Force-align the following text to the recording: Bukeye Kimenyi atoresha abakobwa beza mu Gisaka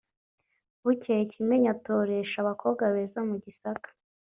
Bukeye 0.83 1.23
Kimenyi 1.31 1.67
atoresha 1.75 2.35
abakobwa 2.39 2.83
beza 2.93 3.19
mu 3.29 3.35
Gisaka 3.43 3.89